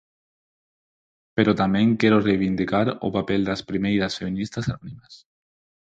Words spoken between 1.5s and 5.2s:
tamén quero reivindicar o papel das primeiras feministas anónimas.